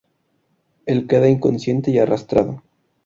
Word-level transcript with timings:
Él 0.87 1.05
queda 1.05 1.29
inconsciente 1.29 1.91
y 1.91 1.99
arrastrado. 1.99 2.63